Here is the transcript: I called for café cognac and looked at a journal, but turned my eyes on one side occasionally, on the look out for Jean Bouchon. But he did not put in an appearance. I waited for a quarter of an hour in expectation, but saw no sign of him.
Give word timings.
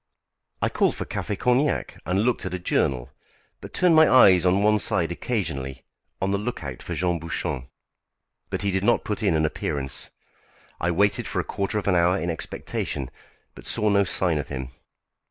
I 0.63 0.69
called 0.69 0.95
for 0.95 1.05
café 1.05 1.37
cognac 1.37 2.01
and 2.07 2.23
looked 2.23 2.43
at 2.47 2.55
a 2.55 2.57
journal, 2.57 3.11
but 3.59 3.71
turned 3.71 3.95
my 3.95 4.09
eyes 4.11 4.47
on 4.47 4.63
one 4.63 4.79
side 4.79 5.11
occasionally, 5.11 5.83
on 6.19 6.31
the 6.31 6.39
look 6.39 6.63
out 6.63 6.81
for 6.81 6.95
Jean 6.95 7.19
Bouchon. 7.19 7.67
But 8.49 8.63
he 8.63 8.71
did 8.71 8.83
not 8.83 9.03
put 9.05 9.21
in 9.21 9.35
an 9.35 9.45
appearance. 9.45 10.09
I 10.79 10.89
waited 10.89 11.27
for 11.27 11.39
a 11.39 11.43
quarter 11.43 11.77
of 11.77 11.87
an 11.87 11.93
hour 11.93 12.17
in 12.17 12.31
expectation, 12.31 13.11
but 13.53 13.67
saw 13.67 13.89
no 13.89 14.03
sign 14.03 14.39
of 14.39 14.47
him. 14.47 14.69